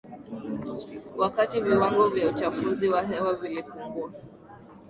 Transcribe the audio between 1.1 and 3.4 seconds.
wakati viwango vya uchafuzi wa hewa